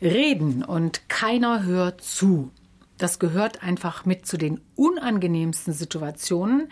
[0.00, 2.50] Reden und keiner hört zu.
[2.98, 6.70] Das gehört einfach mit zu den unangenehmsten Situationen,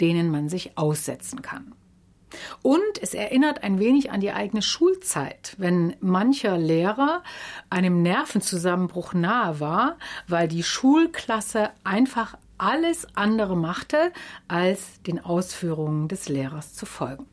[0.00, 1.74] denen man sich aussetzen kann.
[2.62, 7.22] Und es erinnert ein wenig an die eigene Schulzeit, wenn mancher Lehrer
[7.70, 14.12] einem Nervenzusammenbruch nahe war, weil die Schulklasse einfach alles andere machte,
[14.48, 17.26] als den Ausführungen des Lehrers zu folgen.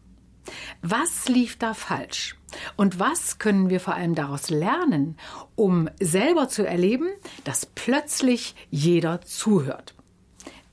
[0.81, 2.35] Was lief da falsch?
[2.75, 5.17] Und was können wir vor allem daraus lernen,
[5.55, 7.09] um selber zu erleben,
[7.43, 9.95] dass plötzlich jeder zuhört?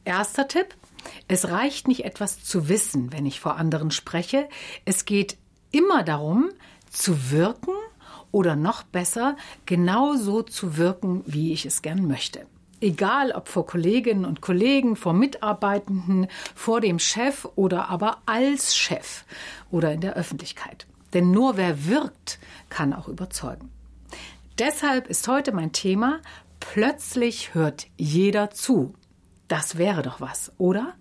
[0.05, 0.75] Erster Tipp.
[1.29, 4.49] Es reicht nicht etwas zu wissen, wenn ich vor anderen spreche.
[4.85, 5.39] Es geht
[5.71, 6.51] immer darum,
[6.91, 7.75] zu wirken
[8.33, 9.37] oder noch besser,
[9.67, 12.47] genau so zu wirken, wie ich es gern möchte.
[12.81, 19.25] Egal ob vor Kolleginnen und Kollegen, vor Mitarbeitenden, vor dem Chef oder aber als Chef
[19.71, 20.87] oder in der Öffentlichkeit.
[21.13, 22.39] Denn nur wer wirkt,
[22.69, 23.71] kann auch überzeugen.
[24.59, 26.21] Deshalb ist heute mein Thema,
[26.61, 28.95] plötzlich hört jeder zu.
[29.49, 30.95] Das wäre doch was, oder?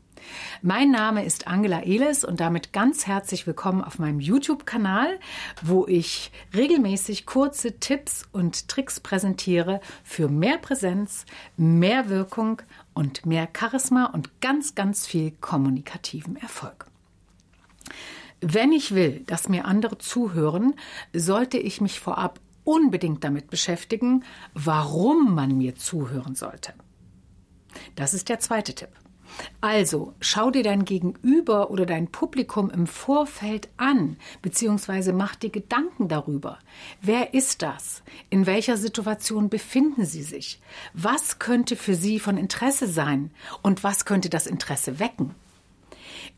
[0.62, 5.20] Mein Name ist Angela Eles und damit ganz herzlich willkommen auf meinem YouTube-Kanal,
[5.64, 12.62] wo ich regelmäßig kurze Tipps und Tricks präsentiere für mehr Präsenz, mehr Wirkung
[12.94, 16.88] und mehr Charisma und ganz, ganz viel kommunikativen Erfolg.
[18.42, 20.76] Wenn ich will, dass mir andere zuhören,
[21.14, 26.74] sollte ich mich vorab unbedingt damit beschäftigen, warum man mir zuhören sollte.
[27.96, 28.90] Das ist der zweite Tipp.
[29.62, 36.08] Also schau dir dein Gegenüber oder dein Publikum im Vorfeld an, beziehungsweise mach dir Gedanken
[36.08, 36.60] darüber.
[37.02, 38.04] Wer ist das?
[38.30, 40.60] In welcher Situation befinden sie sich?
[40.94, 43.32] Was könnte für sie von Interesse sein?
[43.62, 45.36] Und was könnte das Interesse wecken?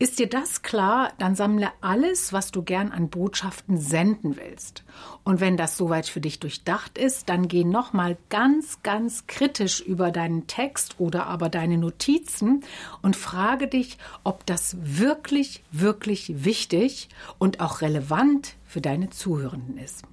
[0.01, 4.85] Ist dir das klar, dann sammle alles, was du gern an Botschaften senden willst.
[5.25, 10.11] Und wenn das soweit für dich durchdacht ist, dann geh nochmal ganz, ganz kritisch über
[10.11, 12.63] deinen Text oder aber deine Notizen
[13.01, 20.03] und frage dich, ob das wirklich, wirklich wichtig und auch relevant für deine Zuhörenden ist.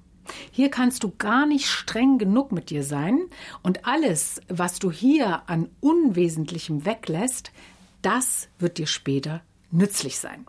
[0.51, 3.21] Hier kannst du gar nicht streng genug mit dir sein
[3.63, 7.53] und alles, was du hier an Unwesentlichem weglässt,
[8.01, 10.45] das wird dir später nützlich sein.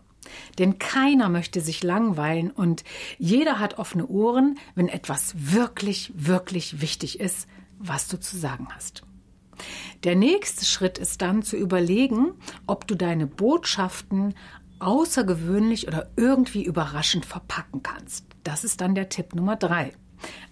[0.58, 2.84] Denn keiner möchte sich langweilen und
[3.18, 7.48] jeder hat offene Ohren, wenn etwas wirklich, wirklich wichtig ist,
[7.78, 9.02] was du zu sagen hast.
[10.04, 12.32] Der nächste Schritt ist dann zu überlegen,
[12.66, 14.34] ob du deine Botschaften
[14.78, 18.24] außergewöhnlich oder irgendwie überraschend verpacken kannst.
[18.44, 19.92] Das ist dann der Tipp Nummer drei.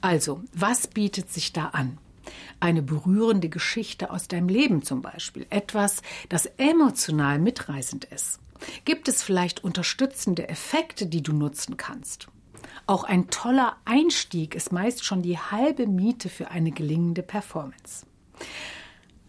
[0.00, 1.98] Also, was bietet sich da an?
[2.58, 5.46] Eine berührende Geschichte aus deinem Leben zum Beispiel.
[5.50, 8.40] Etwas, das emotional mitreißend ist.
[8.84, 12.28] Gibt es vielleicht unterstützende Effekte, die du nutzen kannst?
[12.86, 18.06] Auch ein toller Einstieg ist meist schon die halbe Miete für eine gelingende Performance.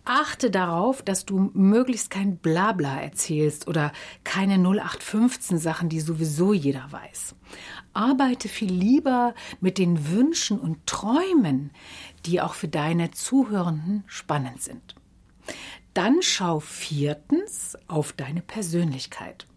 [0.09, 3.91] Achte darauf, dass du möglichst kein Blabla erzählst oder
[4.23, 7.35] keine 0815 Sachen, die sowieso jeder weiß.
[7.93, 11.71] Arbeite viel lieber mit den Wünschen und Träumen,
[12.25, 14.95] die auch für deine Zuhörenden spannend sind.
[15.97, 19.47] Dann schau viertens auf deine Persönlichkeit.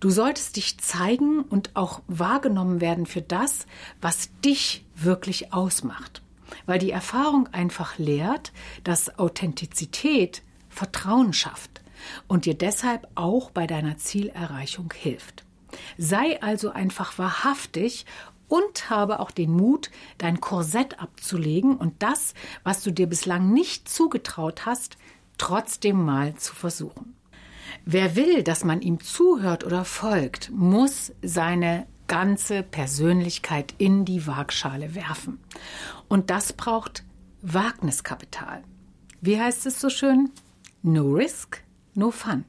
[0.00, 3.66] Du solltest dich zeigen und auch wahrgenommen werden für das,
[4.00, 6.22] was dich wirklich ausmacht.
[6.66, 11.82] Weil die Erfahrung einfach lehrt, dass Authentizität Vertrauen schafft
[12.26, 15.44] und dir deshalb auch bei deiner Zielerreichung hilft.
[15.96, 18.06] Sei also einfach wahrhaftig
[18.48, 23.88] und habe auch den Mut, dein Korsett abzulegen und das, was du dir bislang nicht
[23.88, 24.96] zugetraut hast,
[25.38, 27.16] trotzdem mal zu versuchen.
[27.84, 34.94] Wer will, dass man ihm zuhört oder folgt, muss seine ganze Persönlichkeit in die Waagschale
[34.94, 35.38] werfen.
[36.08, 37.04] Und das braucht
[37.42, 38.62] Wagniskapital.
[39.20, 40.30] Wie heißt es so schön?
[40.82, 41.62] No risk,
[41.94, 42.44] no fun.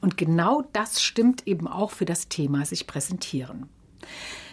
[0.00, 3.68] Und genau das stimmt eben auch für das Thema sich präsentieren.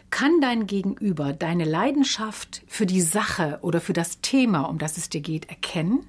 [0.10, 5.10] Kann dein Gegenüber deine Leidenschaft für die Sache oder für das Thema, um das es
[5.10, 6.06] dir geht, erkennen?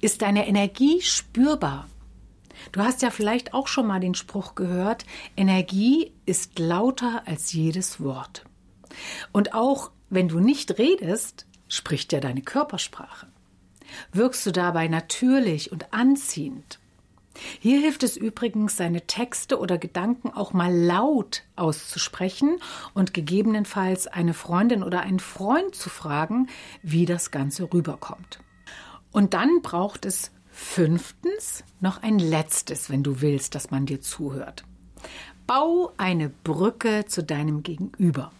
[0.00, 1.88] Ist deine Energie spürbar?
[2.72, 5.04] Du hast ja vielleicht auch schon mal den Spruch gehört,
[5.36, 8.44] Energie ist lauter als jedes Wort.
[9.32, 13.26] Und auch wenn du nicht redest, spricht ja deine Körpersprache.
[14.12, 16.78] Wirkst du dabei natürlich und anziehend?
[17.58, 22.60] Hier hilft es übrigens, seine Texte oder Gedanken auch mal laut auszusprechen
[22.94, 26.48] und gegebenenfalls eine Freundin oder einen Freund zu fragen,
[26.82, 28.38] wie das Ganze rüberkommt.
[29.14, 34.64] Und dann braucht es fünftens noch ein letztes, wenn du willst, dass man dir zuhört.
[35.46, 38.32] Bau eine Brücke zu deinem Gegenüber.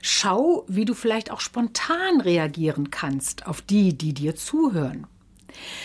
[0.00, 5.06] Schau, wie du vielleicht auch spontan reagieren kannst auf die, die dir zuhören.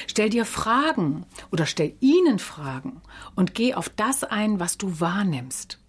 [0.07, 3.01] Stell dir Fragen oder stell ihnen Fragen
[3.35, 5.79] und geh auf das ein, was du wahrnimmst.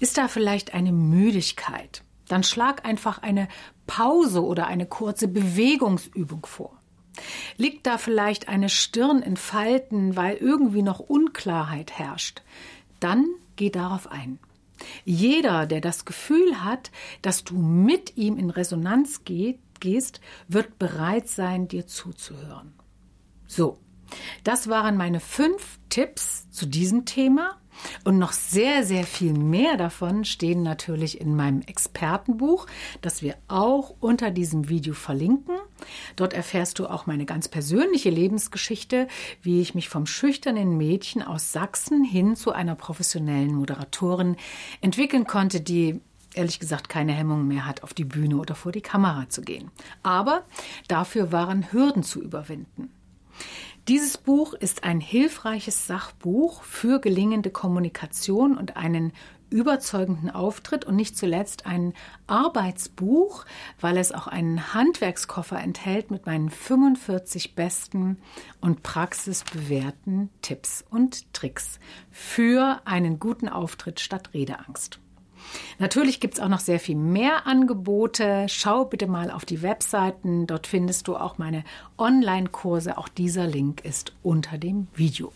[0.00, 2.02] Ist da vielleicht eine Müdigkeit?
[2.26, 3.46] Dann schlag einfach eine
[3.86, 6.77] Pause oder eine kurze Bewegungsübung vor.
[7.56, 12.42] Liegt da vielleicht eine Stirn in Falten, weil irgendwie noch Unklarheit herrscht?
[13.00, 13.26] Dann
[13.56, 14.38] geh darauf ein.
[15.04, 16.90] Jeder, der das Gefühl hat,
[17.22, 22.72] dass du mit ihm in Resonanz geht, gehst, wird bereit sein, dir zuzuhören.
[23.46, 23.78] So,
[24.44, 27.58] das waren meine fünf Tipps zu diesem Thema.
[28.04, 32.66] Und noch sehr, sehr viel mehr davon stehen natürlich in meinem Expertenbuch,
[33.02, 35.57] das wir auch unter diesem Video verlinken.
[36.16, 39.08] Dort erfährst du auch meine ganz persönliche Lebensgeschichte,
[39.42, 44.36] wie ich mich vom schüchternen Mädchen aus Sachsen hin zu einer professionellen Moderatorin
[44.80, 46.00] entwickeln konnte, die
[46.34, 49.70] ehrlich gesagt keine Hemmung mehr hat, auf die Bühne oder vor die Kamera zu gehen.
[50.02, 50.44] Aber
[50.86, 52.90] dafür waren Hürden zu überwinden.
[53.88, 59.12] Dieses Buch ist ein hilfreiches Sachbuch für gelingende Kommunikation und einen
[59.50, 61.94] überzeugenden Auftritt und nicht zuletzt ein
[62.26, 63.44] Arbeitsbuch,
[63.80, 68.18] weil es auch einen Handwerkskoffer enthält mit meinen 45 besten
[68.60, 71.78] und praxisbewährten Tipps und Tricks
[72.10, 74.98] für einen guten Auftritt statt Redeangst.
[75.78, 78.46] Natürlich gibt es auch noch sehr viel mehr Angebote.
[78.48, 80.46] Schau bitte mal auf die Webseiten.
[80.46, 81.64] Dort findest du auch meine
[81.96, 82.98] Online-Kurse.
[82.98, 85.32] Auch dieser Link ist unter dem Video.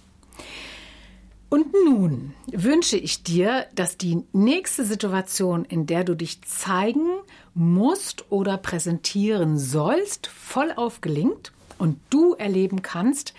[1.53, 7.07] Und nun wünsche ich dir, dass die nächste Situation, in der du dich zeigen
[7.53, 13.35] musst oder präsentieren sollst, vollauf gelingt und du erleben kannst,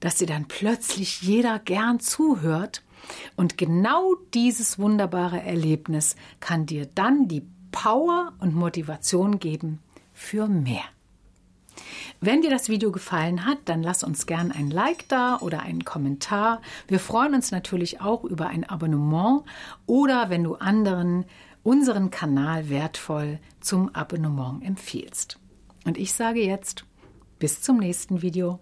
[0.00, 2.82] dass dir dann plötzlich jeder gern zuhört
[3.36, 9.78] und genau dieses wunderbare Erlebnis kann dir dann die Power und Motivation geben
[10.12, 10.84] für mehr.
[12.20, 15.84] Wenn dir das Video gefallen hat, dann lass uns gern ein Like da oder einen
[15.84, 16.60] Kommentar.
[16.88, 19.42] Wir freuen uns natürlich auch über ein Abonnement
[19.86, 21.24] oder wenn du anderen
[21.62, 25.38] unseren Kanal wertvoll zum Abonnement empfiehlst.
[25.84, 26.84] Und ich sage jetzt
[27.38, 28.60] bis zum nächsten Video.